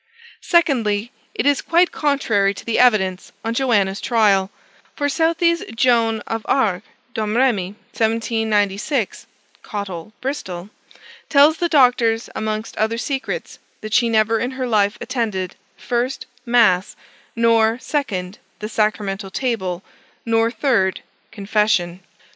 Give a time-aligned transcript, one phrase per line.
[0.41, 4.49] 2dly, it is quite contrary to the evidence on Joanna's trial;
[4.95, 6.81] for Southey's "Joan" of A.
[7.13, 7.35] Dom.
[7.35, 9.27] 1796
[9.61, 10.71] (Cottle, Bristol),
[11.29, 16.95] tells the doctors, amongst other secrets, that she never in her life attended 1st, Mass;
[17.35, 19.83] nor 2d, the Sacramental table;
[20.25, 20.97] nor 3d,
[21.31, 21.99] Confession.